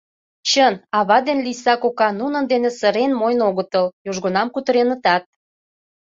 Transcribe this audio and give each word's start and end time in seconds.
Чын, 0.49 0.73
ава 0.99 1.17
ден 1.27 1.39
Лийса 1.45 1.73
кока 1.83 2.09
нунын 2.19 2.45
дене 2.51 2.69
сырен 2.79 3.11
мойн 3.19 3.39
огытыл, 3.49 3.85
южгунам 4.09 4.47
кутыренытат. 4.51 5.23